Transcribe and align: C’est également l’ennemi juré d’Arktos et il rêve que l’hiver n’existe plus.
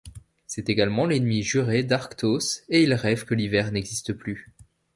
C’est 0.47 0.67
également 0.67 1.05
l’ennemi 1.05 1.43
juré 1.43 1.83
d’Arktos 1.83 2.63
et 2.69 2.81
il 2.81 2.95
rêve 2.95 3.23
que 3.23 3.35
l’hiver 3.35 3.71
n’existe 3.71 4.13
plus. 4.13 4.51